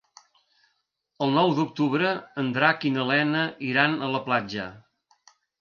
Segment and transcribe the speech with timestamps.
[1.25, 2.15] El nou d'octubre
[2.45, 4.69] en Drac i na Lena iran a la platja.